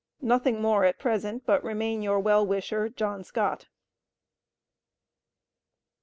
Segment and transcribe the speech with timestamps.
[0.23, 3.67] Nothing more at present but Remain your well wisher JOHN SCOTT.